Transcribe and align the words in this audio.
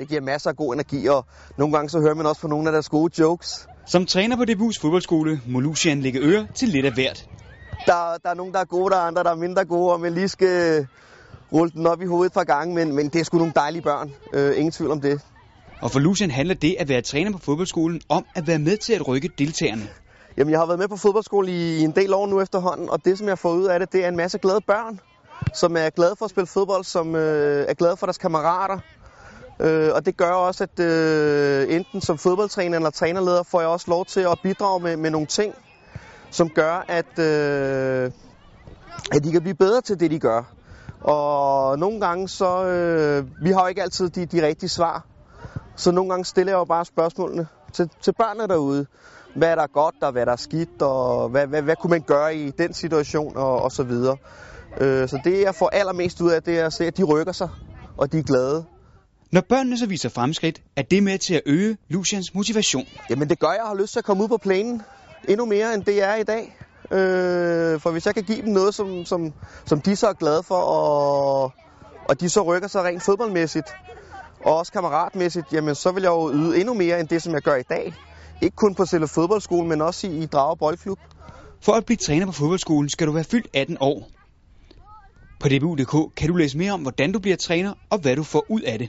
Det 0.00 0.08
giver 0.08 0.20
masser 0.20 0.50
af 0.50 0.56
god 0.56 0.74
energi, 0.74 1.06
og 1.06 1.24
nogle 1.58 1.74
gange 1.74 1.90
så 1.90 2.00
hører 2.00 2.14
man 2.14 2.26
også 2.26 2.40
på 2.40 2.48
nogle 2.48 2.68
af 2.68 2.72
deres 2.72 2.88
gode 2.88 3.22
jokes. 3.22 3.68
Som 3.86 4.06
træner 4.06 4.36
på 4.36 4.44
Debus 4.44 4.78
fodboldskole 4.78 5.40
må 5.46 5.60
Lucian 5.60 6.00
lægge 6.00 6.20
øre 6.20 6.46
til 6.54 6.68
lidt 6.68 6.86
af 6.86 6.92
hvert. 6.92 7.24
Der, 7.86 8.16
der 8.24 8.30
er 8.30 8.34
nogen, 8.34 8.54
der 8.54 8.60
er 8.60 8.64
gode, 8.64 8.90
der 8.90 8.96
er 8.96 9.00
andre, 9.00 9.24
der 9.24 9.30
er 9.30 9.34
mindre 9.34 9.64
gode, 9.64 9.92
og 9.92 10.00
man 10.00 10.14
lige 10.14 10.28
skal 10.28 10.86
rulle 11.52 11.70
den 11.70 11.86
op 11.86 12.02
i 12.02 12.06
hovedet 12.06 12.30
et 12.30 12.34
par 12.34 12.44
gange, 12.44 12.74
men, 12.74 12.94
men 12.94 13.08
det 13.08 13.20
er 13.20 13.24
sgu 13.24 13.38
nogle 13.38 13.52
dejlige 13.56 13.82
børn. 13.82 14.14
Øh, 14.32 14.56
ingen 14.56 14.72
tvivl 14.72 14.90
om 14.90 15.00
det. 15.00 15.20
Og 15.80 15.90
for 15.90 15.98
Lucian 15.98 16.30
handler 16.30 16.54
det 16.54 16.76
at 16.78 16.88
være 16.88 17.02
træner 17.02 17.32
på 17.32 17.38
fodboldskolen 17.38 18.00
om 18.08 18.26
at 18.34 18.46
være 18.46 18.58
med 18.58 18.76
til 18.76 18.92
at 18.92 19.08
rykke 19.08 19.30
deltagerne. 19.38 19.88
Jamen, 20.36 20.50
jeg 20.50 20.58
har 20.60 20.66
været 20.66 20.78
med 20.78 20.88
på 20.88 20.96
fodboldskole 20.96 21.52
i 21.52 21.80
en 21.80 21.92
del 21.92 22.14
år 22.14 22.26
nu 22.26 22.40
efterhånden, 22.40 22.90
og 22.90 23.04
det, 23.04 23.18
som 23.18 23.28
jeg 23.28 23.38
får 23.38 23.52
ud 23.52 23.64
af 23.64 23.80
det, 23.80 23.92
det 23.92 24.04
er 24.04 24.08
en 24.08 24.16
masse 24.16 24.38
glade 24.38 24.60
børn, 24.66 25.00
som 25.52 25.76
er 25.76 25.90
glade 25.90 26.14
for 26.18 26.24
at 26.24 26.30
spille 26.30 26.46
fodbold, 26.46 26.84
som 26.84 27.14
øh, 27.14 27.66
er 27.68 27.74
glade 27.74 27.96
for 27.96 28.06
deres 28.06 28.18
kammerater. 28.18 28.78
Øh, 29.60 29.90
og 29.94 30.06
det 30.06 30.16
gør 30.16 30.32
også, 30.32 30.64
at 30.64 30.84
øh, 30.84 31.74
enten 31.74 32.00
som 32.00 32.18
fodboldtræner 32.18 32.76
eller 32.76 32.90
trænerleder 32.90 33.42
får 33.42 33.60
jeg 33.60 33.68
også 33.68 33.86
lov 33.88 34.06
til 34.06 34.20
at 34.20 34.38
bidrage 34.42 34.80
med, 34.80 34.96
med 34.96 35.10
nogle 35.10 35.26
ting, 35.26 35.54
som 36.30 36.50
gør, 36.50 36.84
at, 36.88 37.18
øh, 37.18 38.10
at 39.12 39.24
de 39.24 39.32
kan 39.32 39.42
blive 39.42 39.54
bedre 39.54 39.80
til 39.80 40.00
det, 40.00 40.10
de 40.10 40.18
gør. 40.18 40.42
Og 41.00 41.78
nogle 41.78 42.00
gange 42.00 42.28
så, 42.28 42.64
øh, 42.64 43.44
vi 43.44 43.50
har 43.50 43.60
jo 43.60 43.66
ikke 43.66 43.82
altid 43.82 44.10
de, 44.10 44.26
de 44.26 44.46
rigtige 44.46 44.70
svar, 44.70 45.04
så 45.76 45.90
nogle 45.90 46.10
gange 46.10 46.24
stiller 46.24 46.52
jeg 46.52 46.58
jo 46.58 46.64
bare 46.64 46.84
spørgsmålene 46.84 47.46
til, 47.72 47.90
til 48.02 48.12
børnene 48.12 48.48
derude. 48.48 48.86
Hvad 49.36 49.48
er 49.48 49.54
der 49.54 49.66
godt, 49.66 49.94
og 50.02 50.12
hvad 50.12 50.22
er 50.22 50.26
der 50.26 50.36
skidt, 50.36 50.82
og 50.82 51.28
hvad, 51.28 51.46
hvad, 51.46 51.62
hvad 51.62 51.76
kunne 51.76 51.90
man 51.90 52.02
gøre 52.02 52.36
i 52.36 52.50
den 52.50 52.74
situation, 52.74 53.36
og, 53.36 53.62
og 53.62 53.72
så 53.72 53.82
videre. 53.82 54.16
Øh, 54.80 55.08
så 55.08 55.20
det, 55.24 55.40
jeg 55.40 55.54
får 55.54 55.70
allermest 55.72 56.20
ud 56.20 56.30
af, 56.30 56.42
det 56.42 56.58
er 56.58 56.66
at 56.66 56.72
se, 56.72 56.86
at 56.86 56.96
de 56.96 57.04
rykker 57.04 57.32
sig, 57.32 57.48
og 57.96 58.12
de 58.12 58.18
er 58.18 58.22
glade. 58.22 58.64
Når 59.32 59.40
børnene 59.40 59.78
så 59.78 59.86
viser 59.86 60.08
fremskridt, 60.08 60.62
er 60.76 60.82
det 60.82 61.02
med 61.02 61.18
til 61.18 61.34
at 61.34 61.42
øge 61.46 61.76
Lucians 61.88 62.34
motivation. 62.34 62.86
Jamen 63.10 63.28
det 63.28 63.38
gør, 63.38 63.52
jeg 63.52 63.64
har 63.66 63.74
lyst 63.74 63.92
til 63.92 63.98
at 63.98 64.04
komme 64.04 64.22
ud 64.22 64.28
på 64.28 64.36
planen 64.36 64.82
endnu 65.28 65.46
mere, 65.46 65.74
end 65.74 65.84
det 65.84 66.02
er 66.02 66.14
i 66.14 66.22
dag. 66.22 66.56
Øh, 66.92 67.80
for 67.80 67.90
hvis 67.90 68.06
jeg 68.06 68.14
kan 68.14 68.24
give 68.24 68.42
dem 68.42 68.52
noget, 68.52 68.74
som, 68.74 69.04
som, 69.04 69.32
som 69.66 69.80
de 69.80 69.96
så 69.96 70.08
er 70.08 70.12
glade 70.12 70.42
for, 70.42 70.54
og, 70.54 71.52
og 72.08 72.20
de 72.20 72.28
så 72.28 72.42
rykker 72.42 72.68
sig 72.68 72.84
rent 72.84 73.02
fodboldmæssigt, 73.02 73.76
og 74.40 74.56
også 74.56 74.72
kammeratmæssigt, 74.72 75.52
jamen 75.52 75.74
så 75.74 75.92
vil 75.92 76.02
jeg 76.02 76.10
jo 76.10 76.32
yde 76.32 76.60
endnu 76.60 76.74
mere 76.74 77.00
end 77.00 77.08
det, 77.08 77.22
som 77.22 77.34
jeg 77.34 77.42
gør 77.42 77.54
i 77.54 77.62
dag. 77.62 77.94
Ikke 78.42 78.56
kun 78.56 78.74
på 78.74 78.84
selve 78.84 79.08
fodboldskolen, 79.08 79.68
men 79.68 79.80
også 79.80 80.06
i, 80.06 80.22
i 80.22 80.26
Drage 80.26 80.56
Boldklub. 80.56 80.98
For 81.60 81.72
at 81.72 81.84
blive 81.84 81.96
træner 81.96 82.26
på 82.26 82.32
fodboldskolen 82.32 82.88
skal 82.88 83.06
du 83.06 83.12
være 83.12 83.24
fyldt 83.24 83.48
18 83.54 83.76
år. 83.80 84.08
På 85.40 85.48
dbu.dk 85.48 86.16
kan 86.16 86.28
du 86.28 86.36
læse 86.36 86.58
mere 86.58 86.72
om, 86.72 86.80
hvordan 86.82 87.12
du 87.12 87.18
bliver 87.18 87.36
træner 87.36 87.72
og 87.90 87.98
hvad 87.98 88.16
du 88.16 88.22
får 88.22 88.46
ud 88.50 88.60
af 88.60 88.78
det. 88.78 88.88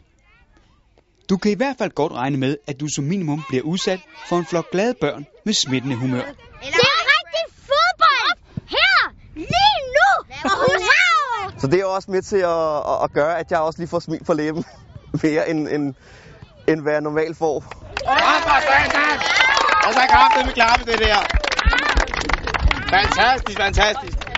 Du 1.32 1.38
kan 1.38 1.52
i 1.52 1.56
hvert 1.56 1.76
fald 1.78 1.92
godt 1.92 2.14
regne 2.14 2.38
med, 2.38 2.58
at 2.68 2.80
du 2.80 2.88
som 2.88 3.04
minimum 3.04 3.44
bliver 3.50 3.64
udsat 3.64 4.00
for 4.30 4.38
en 4.38 4.46
flok 4.46 4.72
glade 4.72 4.94
børn 5.02 5.26
med 5.46 5.54
smittende 5.54 5.96
humør. 5.96 6.18
Det 6.18 6.68
er 6.68 7.02
rigtig 7.14 7.46
fodbold! 7.56 8.38
Her! 8.70 9.14
Lige 9.36 9.80
nu! 9.98 10.38
Hurra! 10.44 11.59
Så 11.59 11.68
det 11.68 11.80
er 11.80 11.86
også 11.86 12.12
med 12.12 12.22
til 12.22 12.38
at, 12.38 13.04
at, 13.04 13.14
gøre, 13.14 13.40
at 13.40 13.52
jeg 13.52 13.59
også 13.59 13.80
lige 13.80 13.90
får 13.90 14.00
smil 14.00 14.24
på 14.24 14.34
læben 14.34 14.66
mere, 15.24 15.50
end, 15.50 15.68
end, 15.68 15.94
end 16.68 16.82
hvad 16.82 16.94
jeg 16.94 17.02
normalt 17.02 17.38
får. 17.38 17.56
Og 19.88 19.94
så 19.94 20.00
kraftigt 20.09 20.46
med 20.46 20.54
klappe 20.54 20.92
det 20.92 21.00
der. 21.00 21.18
Fantastisk, 22.90 23.59
fantastisk. 23.59 24.31